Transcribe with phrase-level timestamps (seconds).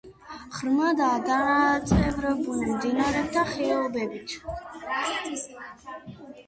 [0.59, 4.37] ღრმადაა დანაწევრებული მდინარეთა ხეობებით.